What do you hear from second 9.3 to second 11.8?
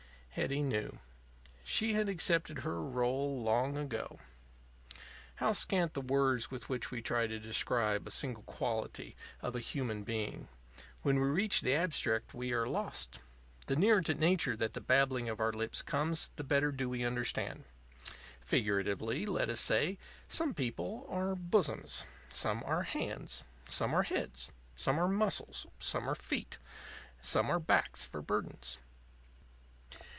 of a human being! When we reach the